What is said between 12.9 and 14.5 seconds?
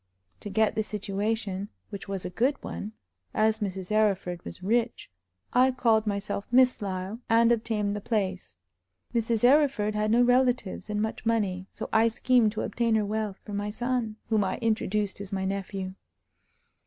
her wealth for my son, whom